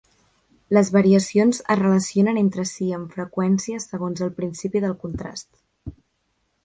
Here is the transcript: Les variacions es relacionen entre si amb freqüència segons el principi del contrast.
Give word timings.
Les 0.75 0.87
variacions 0.95 1.59
es 1.75 1.79
relacionen 1.81 2.39
entre 2.43 2.65
si 2.71 2.87
amb 3.01 3.13
freqüència 3.17 3.85
segons 3.87 4.25
el 4.29 4.33
principi 4.41 4.83
del 4.87 4.97
contrast. 5.05 5.51